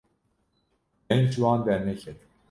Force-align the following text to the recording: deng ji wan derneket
deng 1.07 1.25
ji 1.31 1.39
wan 1.43 1.61
derneket 1.65 2.19